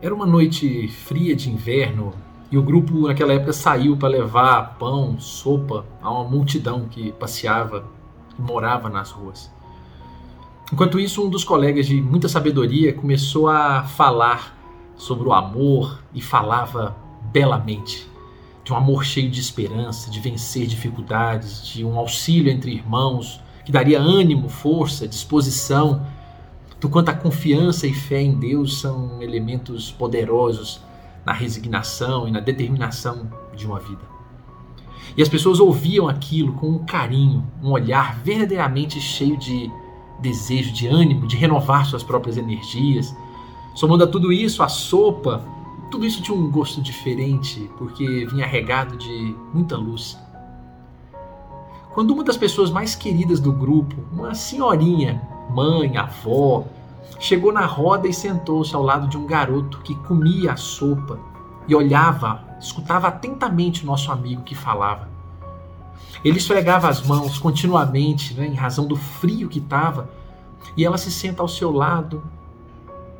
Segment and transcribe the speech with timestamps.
[0.00, 2.12] Era uma noite fria de inverno
[2.52, 7.86] e o grupo naquela época saiu para levar pão, sopa a uma multidão que passeava
[8.38, 9.50] e morava nas ruas.
[10.70, 14.54] Enquanto isso, um dos colegas de muita sabedoria começou a falar
[14.96, 16.94] sobre o amor e falava
[17.32, 18.06] belamente
[18.62, 23.72] de um amor cheio de esperança, de vencer dificuldades, de um auxílio entre irmãos que
[23.72, 26.04] daria ânimo, força, disposição,
[26.80, 30.80] do quanto a confiança e fé em Deus são elementos poderosos
[31.24, 34.02] na resignação e na determinação de uma vida.
[35.16, 39.70] E as pessoas ouviam aquilo com um carinho, um olhar verdadeiramente cheio de
[40.20, 43.14] desejo, de ânimo, de renovar suas próprias energias.
[43.74, 45.42] Somando a tudo isso, a sopa,
[45.90, 50.18] tudo isso tinha um gosto diferente, porque vinha regado de muita luz.
[51.94, 56.64] Quando uma das pessoas mais queridas do grupo, uma senhorinha, mãe, avó,
[57.18, 61.18] chegou na roda e sentou-se ao lado de um garoto que comia a sopa
[61.68, 65.08] e olhava, escutava atentamente o nosso amigo que falava.
[66.24, 70.08] Ele esfregava as mãos continuamente, né, em razão do frio que estava,
[70.76, 72.22] e ela se senta ao seu lado,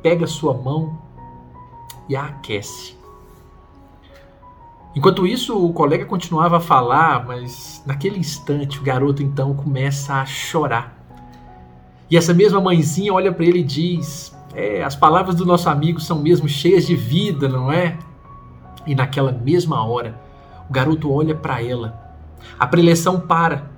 [0.01, 0.97] pega sua mão
[2.09, 2.97] e a aquece.
[4.95, 10.25] Enquanto isso, o colega continuava a falar, mas naquele instante o garoto então começa a
[10.25, 10.96] chorar.
[12.09, 15.99] E essa mesma mãezinha olha para ele e diz: é, as palavras do nosso amigo
[15.99, 17.97] são mesmo cheias de vida, não é?
[18.85, 20.19] E naquela mesma hora,
[20.69, 22.01] o garoto olha para ela.
[22.57, 23.69] A preleção para.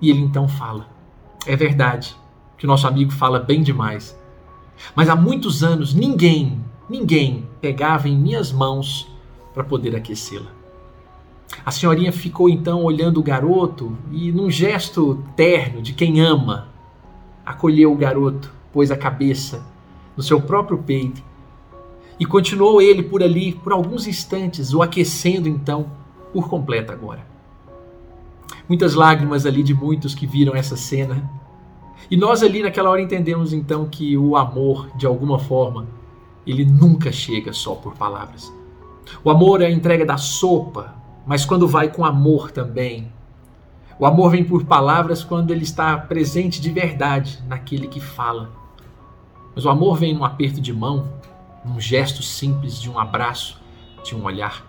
[0.00, 0.88] E ele então fala:
[1.46, 2.16] É verdade
[2.58, 4.18] que o nosso amigo fala bem demais.
[4.94, 9.08] Mas há muitos anos ninguém, ninguém pegava em minhas mãos
[9.54, 10.50] para poder aquecê-la.
[11.64, 16.71] A senhorinha ficou então olhando o garoto e, num gesto terno de quem ama,
[17.44, 19.64] acolheu o garoto, pôs a cabeça
[20.16, 21.22] no seu próprio peito
[22.18, 25.90] e continuou ele por ali por alguns instantes, o aquecendo então
[26.32, 27.26] por completo agora.
[28.68, 31.28] Muitas lágrimas ali de muitos que viram essa cena.
[32.10, 35.86] E nós ali naquela hora entendemos então que o amor, de alguma forma,
[36.46, 38.52] ele nunca chega só por palavras.
[39.24, 40.94] O amor é a entrega da sopa,
[41.26, 43.12] mas quando vai com amor também,
[44.02, 48.50] o amor vem por palavras quando ele está presente de verdade naquele que fala.
[49.54, 51.08] Mas o amor vem num aperto de mão,
[51.64, 53.60] num gesto simples de um abraço,
[54.02, 54.66] de um olhar.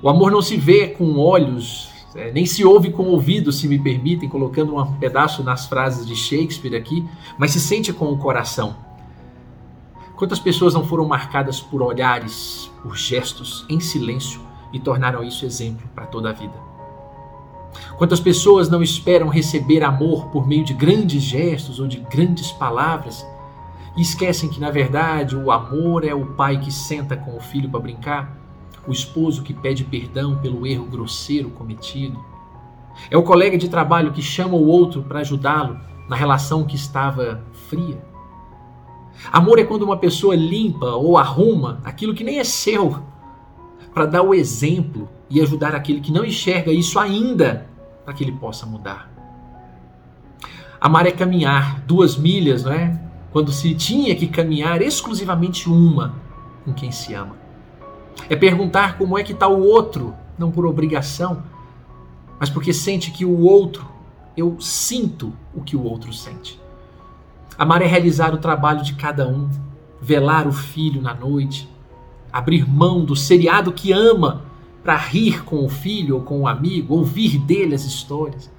[0.00, 3.78] O amor não se vê com olhos, é, nem se ouve com ouvidos, se me
[3.78, 7.06] permitem, colocando um pedaço nas frases de Shakespeare aqui,
[7.38, 8.74] mas se sente com o coração.
[10.16, 14.40] Quantas pessoas não foram marcadas por olhares, por gestos, em silêncio
[14.72, 16.73] e tornaram isso exemplo para toda a vida?
[17.96, 23.26] Quantas pessoas não esperam receber amor por meio de grandes gestos ou de grandes palavras
[23.96, 27.68] e esquecem que, na verdade, o amor é o pai que senta com o filho
[27.68, 28.36] para brincar,
[28.86, 32.18] o esposo que pede perdão pelo erro grosseiro cometido,
[33.10, 37.42] é o colega de trabalho que chama o outro para ajudá-lo na relação que estava
[37.68, 37.98] fria.
[39.32, 42.98] Amor é quando uma pessoa limpa ou arruma aquilo que nem é seu
[43.92, 47.66] para dar o exemplo e ajudar aquele que não enxerga isso ainda
[48.04, 49.10] para que ele possa mudar.
[50.80, 53.00] Amar é caminhar duas milhas, não é?
[53.32, 56.14] Quando se tinha que caminhar exclusivamente uma
[56.64, 57.36] com quem se ama.
[58.30, 61.42] É perguntar como é que está o outro, não por obrigação,
[62.38, 63.84] mas porque sente que o outro,
[64.36, 66.60] eu sinto o que o outro sente.
[67.58, 69.50] Amar é realizar o trabalho de cada um,
[70.00, 71.68] velar o filho na noite,
[72.32, 74.53] abrir mão do seriado que ama
[74.84, 78.52] para rir com o filho ou com o amigo, ouvir dele as histórias.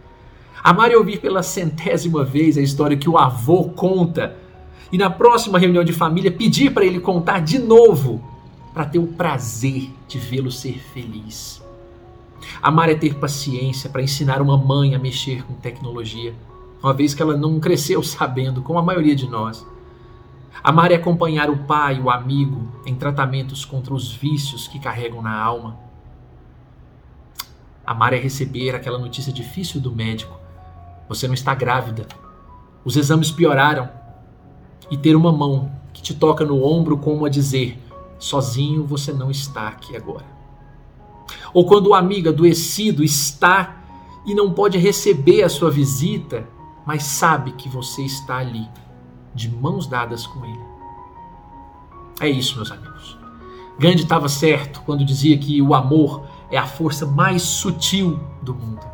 [0.63, 4.35] Amar é ouvir pela centésima vez a história que o avô conta
[4.91, 8.23] e na próxima reunião de família pedir para ele contar de novo,
[8.73, 11.63] para ter o prazer de vê-lo ser feliz.
[12.61, 16.33] Amar é ter paciência para ensinar uma mãe a mexer com tecnologia,
[16.81, 19.65] uma vez que ela não cresceu sabendo, como a maioria de nós.
[20.63, 25.35] Amar é acompanhar o pai, o amigo, em tratamentos contra os vícios que carregam na
[25.35, 25.77] alma.
[27.85, 30.37] Amar é receber aquela notícia difícil do médico.
[31.07, 32.07] Você não está grávida.
[32.83, 33.89] Os exames pioraram.
[34.89, 37.79] E ter uma mão que te toca no ombro como a dizer:
[38.19, 40.25] sozinho você não está aqui agora.
[41.53, 43.77] Ou quando o amigo adoecido está
[44.25, 46.47] e não pode receber a sua visita,
[46.85, 48.67] mas sabe que você está ali,
[49.33, 50.65] de mãos dadas com ele.
[52.19, 53.17] É isso, meus amigos.
[53.77, 58.85] Gandhi estava certo quando dizia que o amor é a força mais sutil do mundo.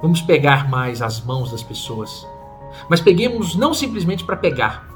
[0.00, 2.26] Vamos pegar mais as mãos das pessoas,
[2.88, 4.86] mas peguemos não simplesmente para pegar,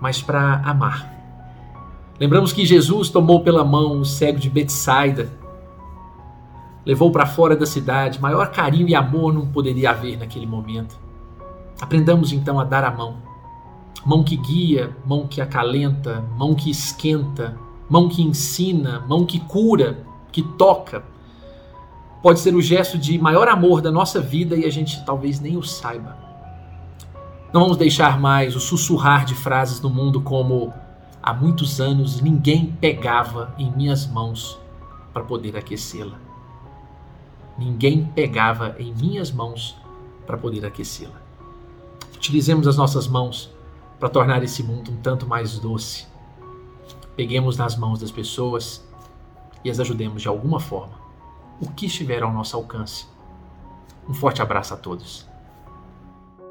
[0.00, 1.14] mas para amar.
[2.18, 5.30] Lembramos que Jesus tomou pela mão o cego de Betsaida,
[6.84, 10.98] levou para fora da cidade, maior carinho e amor não poderia haver naquele momento.
[11.80, 13.18] Aprendamos então a dar a mão.
[14.04, 17.56] Mão que guia, mão que acalenta, mão que esquenta,
[17.88, 21.02] mão que ensina, mão que cura, que toca.
[22.22, 25.56] Pode ser o gesto de maior amor da nossa vida e a gente talvez nem
[25.56, 26.16] o saiba.
[27.52, 30.72] Não vamos deixar mais o sussurrar de frases no mundo como
[31.22, 34.58] há muitos anos ninguém pegava em minhas mãos
[35.12, 36.18] para poder aquecê-la.
[37.56, 39.76] Ninguém pegava em minhas mãos
[40.26, 41.20] para poder aquecê-la.
[42.14, 43.50] Utilizemos as nossas mãos
[43.98, 46.06] para tornar esse mundo um tanto mais doce.
[47.16, 48.86] Peguemos nas mãos das pessoas
[49.64, 50.98] e as ajudemos de alguma forma,
[51.60, 53.06] o que estiver ao nosso alcance.
[54.08, 55.27] Um forte abraço a todos.